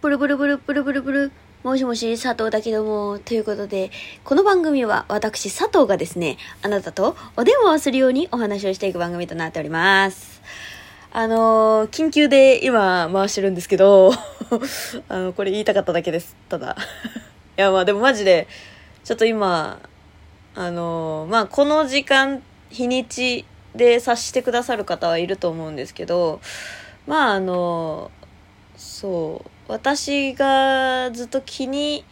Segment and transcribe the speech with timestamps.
[0.00, 1.32] ブルブルブルブルブルブル。
[1.64, 3.18] もしもし、佐藤だけども。
[3.18, 3.90] ということで、
[4.22, 10.40] この番組は私、佐藤がですね、あなたとお電話をするようにお話をしていく番組となっております。
[11.10, 14.12] あのー緊急で今回してるんですけど、
[15.08, 16.36] あの、これ言いたかっただけです。
[16.48, 16.76] ただ。
[17.56, 18.46] いや、まあでもマジで、
[19.02, 19.80] ちょっと今、
[20.54, 22.40] あのーまあこの時間、
[22.70, 23.44] 日にち
[23.74, 26.40] で察してくださる方はいると思うんですけど、
[27.08, 28.12] まああの
[28.76, 32.04] そう私がずっと気に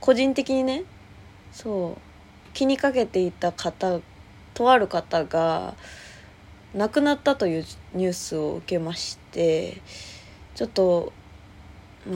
[0.00, 0.84] 個人的にね
[1.52, 2.00] そう
[2.54, 4.00] 気にかけていた方
[4.54, 5.74] とある方が
[6.74, 9.82] 亡くなったというニュースを受けまして
[10.54, 11.12] ちょっと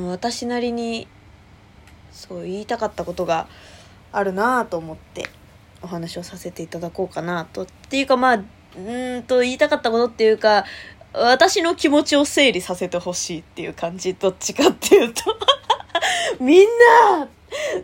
[0.07, 1.07] 私なりに
[2.11, 3.47] そう言いたかったことが
[4.11, 5.29] あるなぁと思って
[5.83, 7.63] お話をさせていただこうかなと。
[7.63, 8.45] っていうかまあ
[8.77, 10.65] うんと言いたかったことっていうか
[11.13, 15.23] 私の気持ちを整理させてほしいっていう感じどっちかっていうと。
[16.41, 16.67] みん
[17.19, 17.29] な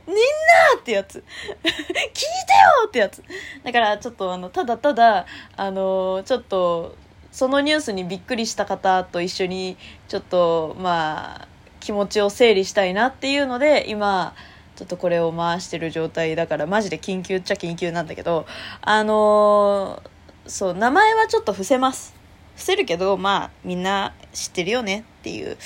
[0.07, 1.25] みんなってやつ。
[1.65, 1.75] 聞いてよ
[2.87, 3.23] ってやつ。
[3.63, 6.97] だからちょっとあのただただあのちょっと
[7.33, 9.77] そのニュースにびっくりした方と一緒に
[10.09, 11.49] ちょっとまあ
[11.81, 14.35] 気持ちを整理したいなっていうので今
[14.77, 18.47] ちょっとこれを回してる状態だからマジで緊急っちゃ緊急なんだけど
[18.83, 20.03] あの
[20.47, 22.24] そう名前はちょっと伏せます。
[22.55, 25.57] 伏せるけどまあみんな知ってるよねっていう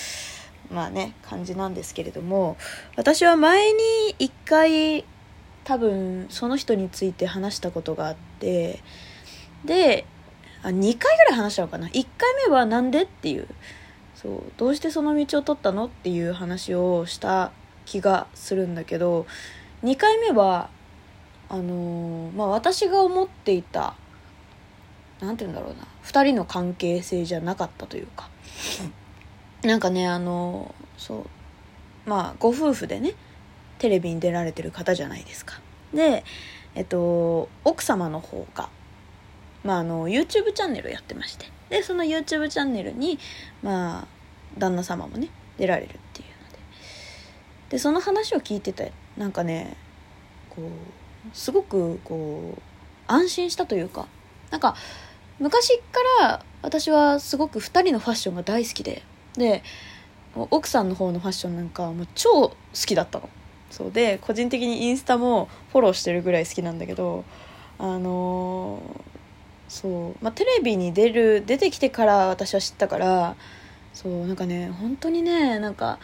[0.73, 2.57] まあね感じなんですけれども
[2.97, 3.79] 私は前に
[4.19, 5.05] 一回
[5.65, 8.81] 多分その人について話したことがあって
[9.65, 10.07] で
[10.63, 13.47] あ2回ぐらい話したのかな？1回目はなんでっていう。
[14.21, 17.53] そうどうしてその道を取ったのっていう話をした
[17.87, 19.27] 気がするんだけど
[19.85, 20.71] 2回目は
[21.49, 23.95] あのーまあ私が思っていた
[25.21, 25.87] なんて言うんだろうな。
[26.05, 28.29] 2人の関係性じゃなかったというか。
[29.63, 31.27] なんかねあのそ
[32.07, 32.09] う。
[32.09, 33.15] まあご夫婦でね
[33.79, 35.61] テレビに出られてる方じゃないですか。
[35.93, 36.25] で
[36.75, 38.69] えっと奥様の方が
[39.65, 41.47] まああの YouTube チャンネルをやってまして。
[41.69, 43.19] でその YouTube チャンネルに
[43.63, 44.07] まあ
[44.57, 45.29] 旦那様もね
[45.59, 46.59] 出られるっていうので。
[47.71, 49.77] でその話を聞いててなんかね
[50.51, 52.63] こうすごくこう
[53.09, 54.07] 安心したというか。
[54.51, 54.77] なんか
[55.39, 59.03] 昔から私はすごく2人のファッションが大好きで
[59.37, 59.63] で
[60.35, 63.29] 奥さんの方のファッションなんかもう超好きだったの。
[63.71, 67.25] そうで個人的にインスタもフォローしてるぐらい好きなんだけど
[67.79, 69.09] あのー
[69.69, 73.37] そうまあテレビに出る出てきてから私は知ったから
[73.93, 75.99] そうなんかね本当にねなんか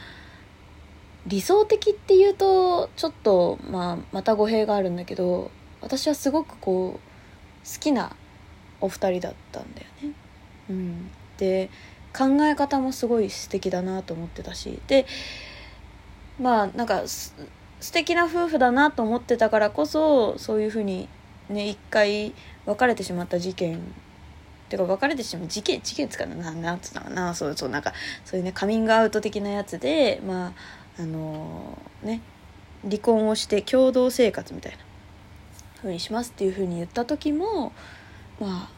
[1.27, 8.15] 理想的っていうとちょっと、まあ、また語弊があるんだけど私はすごくこう好きな
[8.85, 10.15] お二人だったんだよね。
[10.71, 11.71] うん、で
[12.17, 14.81] 考え方もすごい素敵だなと思ってたし。
[14.87, 15.07] で
[16.41, 17.35] まあなんかす
[17.81, 21.09] 素敵な夫婦だなと思ってたからこそそういうふうに
[21.49, 22.35] ね一回
[22.67, 23.81] 別れてしまった事件。
[24.69, 27.35] てか別れてしまう事件事件つかなななんつうのかな。
[27.35, 27.93] そうそうなんか
[28.25, 30.49] そういうねカミングアウト的なやつでま
[30.99, 32.21] ああのね
[32.83, 34.79] 離婚をして共同生活みたいな
[35.79, 37.73] 風にしますっていう風に言った時も
[38.41, 38.71] まあ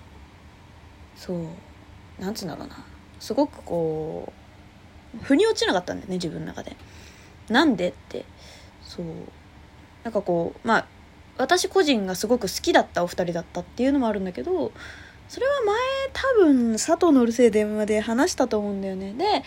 [1.17, 1.47] そう
[2.21, 2.85] なんつうんだろうな。
[3.19, 4.33] すごくこ
[5.21, 6.77] う腑に落ちなかったんだよね自分の中で。
[7.49, 8.25] なんでって。
[8.83, 9.07] そう。
[10.05, 10.87] なんかこうまあ
[11.39, 14.73] 私個人がすごく好きだったお二人だったっていうのもあるんだけど
[15.29, 15.77] それは前
[16.13, 19.13] 多分佐藤のうるせえ電話で話したと思うんだよね。
[19.13, 19.43] で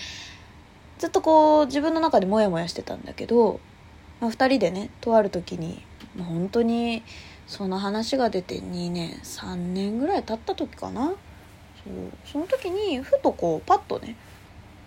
[0.97, 3.61] ずっとこう自分の中でモヤモヤしてたんだけど、
[4.19, 5.81] まあ、2人でねとある時に
[6.17, 7.03] もう本当に
[7.49, 11.07] その話が出て2年3年ぐらい経った時かな。
[11.07, 11.15] そう
[12.23, 14.15] その時にふとこうパッとね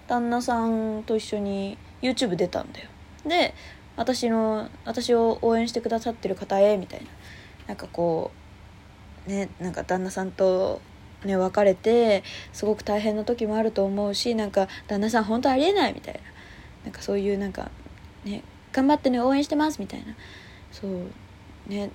[0.06, 2.88] 旦那さんと一緒に YouTube 出たんだよ。
[3.26, 3.52] で
[3.96, 7.06] 私の私を応援してくださってる方へみたいな。
[7.66, 8.30] なんかこ
[9.26, 10.80] うねなんか旦那さんと
[11.24, 12.22] ね別れて
[12.52, 16.20] すごく大変な時もあると思うしなんか旦那さん本当ありえないみたいな。
[16.84, 17.72] なんかそういうなんか
[18.24, 20.14] ね頑張ってね応援してますみたいな。
[20.70, 21.10] そう
[21.66, 21.90] ね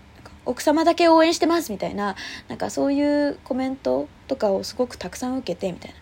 [0.48, 2.16] 奥様だけ応援してますみたいな
[2.48, 5.98] なんかそういうコメントとかをすごくたくさん受けてみたいな。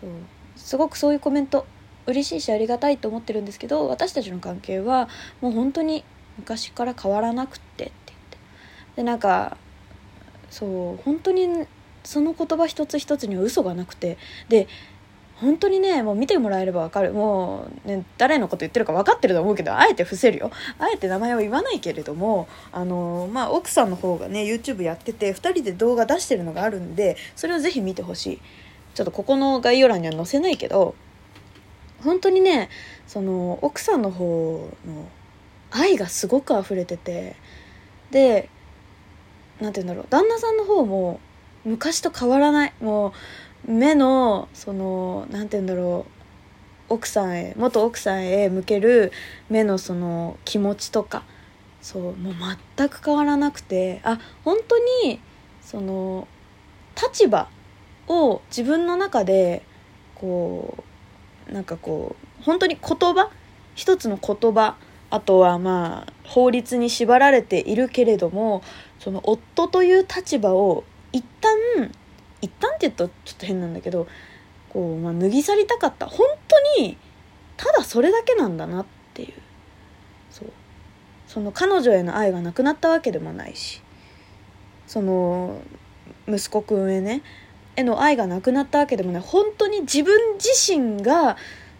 [0.00, 0.10] そう。
[0.56, 1.66] すごくそういうコメント
[2.06, 5.08] 嬉しいしありがたいと思ってるんですけど私たちの関係は
[5.40, 6.04] もう本当に
[6.38, 8.38] 昔から変わらなくってって言って。
[8.96, 9.56] でなんか
[10.50, 11.66] そう本当に
[12.04, 14.18] その言葉一つ一つには嘘がなくて。
[14.48, 14.68] で
[15.42, 17.12] 本当にねもう見てもらえれば分かる。
[17.12, 20.50] もう、ね、誰のこと言ってるか分かってると思うけどあえて伏せるよ。
[20.78, 28.40] あえて名前は言わないけれどもあの、まあ、奥さんの方がね YouTube やってて2人で動画出してるのがあるんでそれをぜひ見てほしい。
[28.94, 30.94] ちょっとここの概要欄には載せないけど
[32.04, 32.68] 本当にね
[33.06, 35.08] その奥さんの方の
[35.70, 37.36] 愛がすごく溢れてて
[38.10, 38.48] で
[39.60, 40.06] 何て言うんだろう。
[40.10, 41.20] 旦那さんの方も
[41.64, 42.72] 昔と変わらない。
[42.80, 43.12] もう
[43.64, 46.06] 目のその何て言うんだろ
[46.90, 49.12] う奥さんへ元奥さんへ向ける
[49.48, 51.24] 目のその気持ちとか
[51.80, 52.34] そうもう
[52.76, 55.20] 全く変わらなくてあ本当に
[55.60, 56.28] その
[57.00, 57.48] 立場
[58.08, 59.62] を自分の中で
[60.14, 60.84] こ
[61.48, 63.30] うなんかこう本当に言葉
[63.74, 64.76] 一つの言葉
[65.10, 68.62] あとはまあ法律に縛られているけれども
[68.98, 71.90] その夫という立場を一旦
[72.42, 74.06] 一旦って言うとちょっと変なんだけど
[74.68, 76.06] こう、まあ、脱ぎ去りたかった。
[76.06, 76.98] 本当に
[77.56, 79.32] ただそれだけなんだなっていう。
[80.30, 80.48] そう。
[81.26, 83.80] その彼女への愛がなくなったわけでもないし。
[84.86, 85.62] その
[86.28, 87.22] 息子くんへね
[87.76, 89.22] への愛がなくなったわけでもない。
[89.22, 91.36] 本当に自分自身が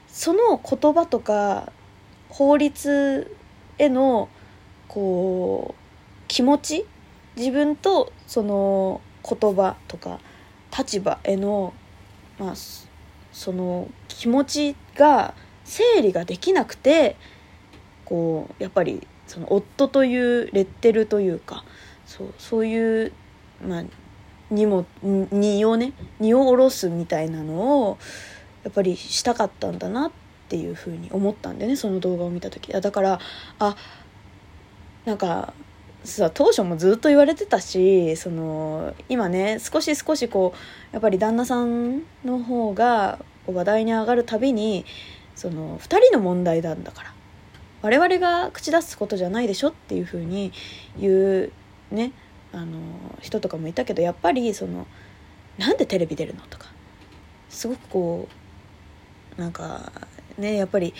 [0.08, 1.72] その言葉とか
[2.28, 3.36] 法律
[3.78, 4.28] への
[4.88, 5.82] こう
[6.28, 6.86] 気持ち
[7.36, 10.20] 自分とその言葉とか
[10.76, 11.72] 立場への
[12.38, 12.54] まあ
[13.32, 15.34] その気持ちが
[15.64, 17.16] 整理ができなくて
[18.04, 21.64] こうやっぱりその夫というレッテルというか
[22.06, 23.12] そうそういう
[23.66, 23.84] まあ
[24.50, 27.98] 荷も荷をね荷を下ろすみたいなのを
[28.64, 30.12] やっぱりしたかったんだなっ
[30.48, 32.72] ていうふうに思ったんでねその動画を見た時。
[32.72, 33.20] だから
[33.58, 33.76] あ
[35.06, 35.54] なんか
[36.04, 40.58] さ当初もずっと言われてたしその今ね少し少しこう
[40.92, 44.84] やっぱり旦那さんの方が話題に上がるたびに
[45.34, 47.14] その2人の問題なんだから
[47.82, 50.52] 我々が口出すことじゃないでしょっていうふうに
[50.98, 51.52] 言う
[51.90, 52.12] ね
[52.52, 52.78] あの
[53.20, 54.86] 人とかもいたけどやっぱりその
[55.58, 56.66] なんでテレビ出るのとか
[57.48, 58.28] すごくこ
[59.36, 59.92] うなんか
[60.38, 60.94] ねやっぱり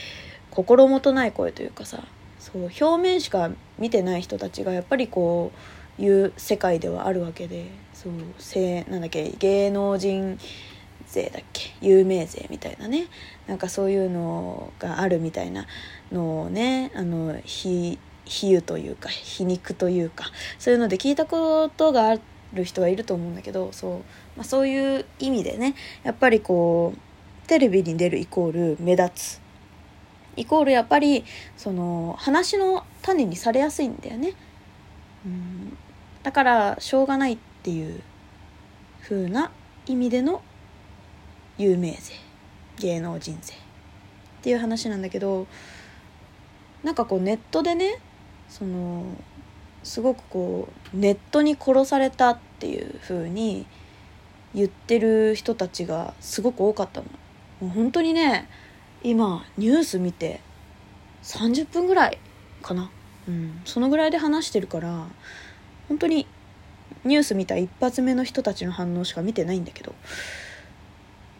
[0.50, 2.04] 心もとない声というかさ
[2.42, 5.52] そう表面しか見てない人たちがやっぱりこ
[5.98, 10.36] ういう世界ではあるわけでそうせなんだっけ芸能人
[11.06, 13.06] 税だっけ有名税みたいなね。
[13.46, 15.66] なんかそういうのがあるみたいな
[16.10, 20.24] のをねあの比比喩というか皮肉というか
[20.58, 22.16] そういうので聞いたことがあ
[22.54, 23.98] る人はいると思うんだけどそう,、
[24.36, 29.41] まあ、そういう意味でねやっぱりこうテレビに出るイコール目立つ
[30.36, 31.24] イコールやっぱり
[31.56, 34.34] その話の種にされやすいんだよね。
[35.26, 35.76] うん
[36.22, 38.00] だからしょうがないっていう
[39.02, 39.50] 風な
[39.86, 40.42] 意味での
[41.58, 42.14] 有名税
[42.78, 43.56] 芸能人税っ
[44.42, 45.46] ていう話なんだけど
[46.84, 48.00] なんかこうネットでね
[48.48, 49.04] その
[49.82, 53.66] すごくこうネットに殺されたっていう風に
[54.54, 57.06] 言ってる人たちがすごく多かったの。
[57.60, 58.48] もう本当にね
[59.04, 60.40] 今ニュース見て
[61.22, 62.18] 30分ぐらい
[62.62, 62.90] かな、
[63.28, 65.06] うん、そのぐらいで話してるから
[65.88, 66.26] 本当に
[67.04, 69.94] ニュース見た一発目の人たちの反応しか見てないんだけど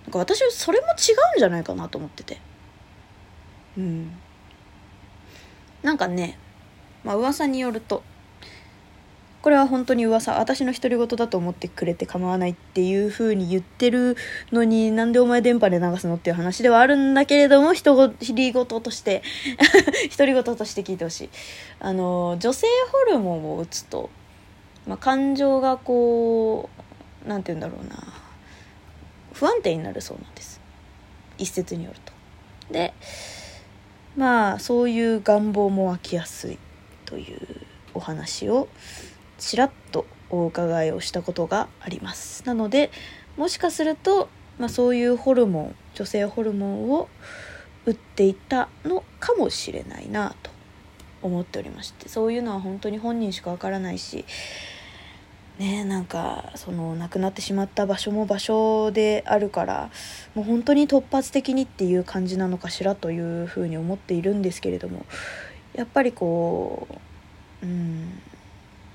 [0.04, 0.96] なんか私それも違うん
[1.38, 2.40] じゃないかなと思ってて。
[3.78, 4.12] うん。
[5.82, 6.38] なんかね
[7.04, 8.02] まあ噂によると
[9.42, 10.38] これは本当に噂。
[10.38, 14.16] 私の独り言だと思ってくれて構わないっていう風に言ってる
[14.52, 19.22] のになんでお前電波で流すのっていう話ではあるんだけれども独り言として
[20.16, 21.30] 独り言として聞いてほしい。
[21.80, 24.10] あの女性ホルモンを打つと、
[24.86, 26.70] まあ、感情がこ
[27.26, 27.96] う何て言うんだろうな。
[29.32, 30.60] 不安定になるそうなんです。
[31.38, 32.12] 一説によると。
[32.72, 32.94] で
[34.16, 36.58] まあそういう願望も湧きやすい
[37.06, 37.40] という
[37.94, 38.68] お話を
[39.42, 42.44] ちらっとお伺いをしたことがあります。
[42.46, 42.90] なので
[43.36, 47.08] もしかすると、まあ、そういうホルモン女性ホルモンを
[47.84, 50.50] 打っていたのかもしれないなと
[51.22, 54.24] 思っておりましてそういうのは本当に本人しかわからないし
[55.58, 59.90] ねなんかその亡くなってしまった場所も場所であるから
[60.34, 65.04] もう本当に突発的にっていう感じなのかしらというふうに思っているんですけれども
[65.74, 66.86] やっぱりこ
[67.62, 68.20] ううん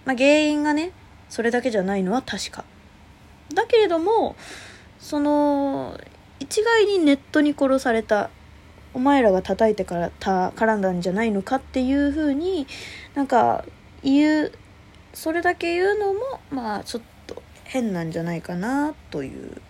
[0.07, 0.93] まあ、原因がね
[1.27, 2.63] それだけじゃないのは確か。
[3.53, 4.37] だけれども
[4.99, 5.99] その
[6.39, 8.29] 一概にネットに殺された
[8.93, 12.67] お前らが叩いてからた絡んだんじゃないのかっていうふうに
[13.15, 13.65] なんか
[14.01, 14.51] 言う
[15.13, 16.19] それだけ言うのも
[16.51, 19.61] まあちょっと変なんじゃないかなという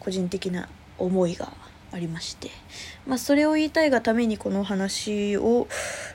[0.00, 1.52] 個人的な思いが
[1.92, 2.50] ありまして、
[3.06, 5.68] まあ、それを言いたいがためにこの話を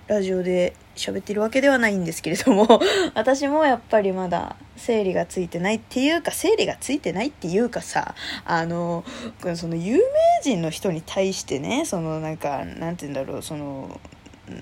[0.07, 2.79] ラジオで喋ってるわけではないんですけれども
[3.13, 9.03] 私もやっぱりまだ整理がついてないっていうか整理がついてないっていうかさあの
[9.55, 10.03] その有名
[10.41, 13.99] 人の人に対してねそのなんかなんて言うんだろうその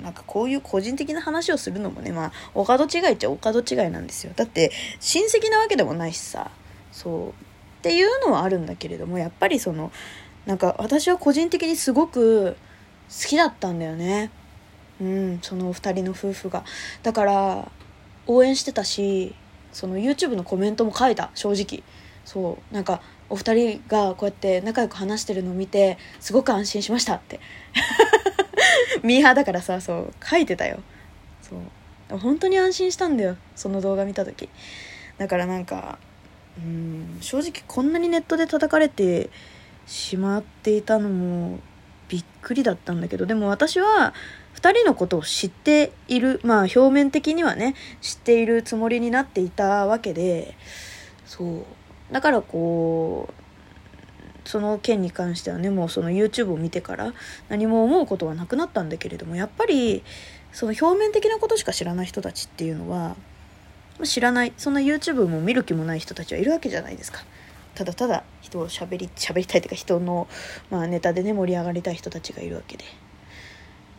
[0.02, 4.34] なんかこういう個人的な話をするのもねまあお門違いっちゃお門違いなんですよ。
[4.36, 6.52] だって親戚なわけでもないしさ
[6.92, 7.30] そう。
[7.30, 7.34] っ
[7.84, 9.92] ていうのはあるんだけれどもやっぱりその
[10.46, 12.56] なんか私は個人的にすごく
[13.10, 14.32] 好きだったんだよね。
[15.02, 16.64] うんそのお二人の夫婦が。
[17.02, 17.72] だから
[18.28, 19.36] 応援してたし
[19.72, 21.84] その YouTube のコメントも書いた正直。
[22.26, 27.40] そうなんかお二人がこうやって仲良く話してるのを見てすごく安心しましたって。
[29.04, 30.80] ミーハーだからさそう書いてたよ。
[31.42, 32.18] そう。
[32.18, 34.50] 本当に安心したんだよその動画見た時。
[35.18, 35.98] だからなんか
[36.58, 39.30] うん正直こんなにネットで叩かれて
[39.86, 41.60] しまっていたのも
[42.08, 44.14] びっくりだったんだけどでも私は
[44.64, 50.56] 2人のことを知っているまあ表面的にはね知っているつもりになっていたわけで
[51.26, 51.66] そう。
[52.14, 53.34] だからこう
[54.48, 57.14] その件に関してはねもうその YouTube を見てから
[57.50, 60.04] 何も思うことはなくなったんだけれどもやっぱり
[60.52, 63.16] その表面的なことしか知らない人たちっていうのは
[64.04, 67.24] 知らないそんな YouTube も見る気もない人たちはいるわけじゃないですか。
[67.76, 70.28] ただただ人を喋り喋りたいというか人の、
[70.70, 72.84] まあ、ネタでね盛り上がりたい人たちがいるわけで、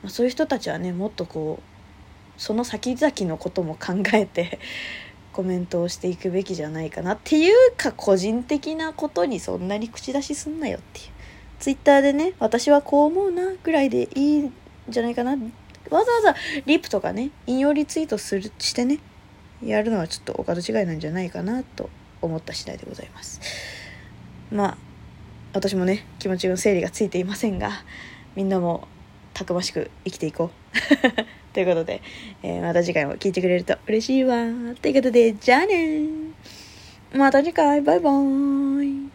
[0.04, 4.58] まあ、そういう人たちはねもっとこうその先々のことも考えて
[5.32, 11.06] コメントをしていくべきじゃないかなっていうか個人的なことにそんなに口出しすんなよっていう。
[11.58, 14.52] ツイッターでね私はこう思うなぐらいでいいん
[14.88, 15.32] じゃないかな。
[15.32, 18.98] わざわざリップとかね引用リツイートするしてね
[19.64, 21.88] やるのはちょっとお門違いなんじゃないかなと
[22.20, 23.40] 思った次第でございます。
[24.52, 24.76] まあ
[25.54, 27.70] 私もね気持ちの整理がついていませんが
[28.36, 28.86] みんなも
[29.34, 30.74] たくましく生きていこう。
[31.52, 32.00] ということで、
[32.42, 34.36] えー、また次回も聞いてくれると嬉しいわ。
[34.80, 36.02] ということでじゃあね
[37.12, 39.13] また次回バイバーイ。